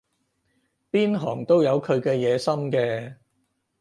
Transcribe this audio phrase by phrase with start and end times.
[0.89, 3.17] 邊行都有佢嘅野心嘅